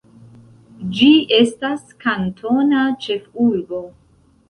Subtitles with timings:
[0.99, 3.87] Ĝi estas kantona ĉefurbo.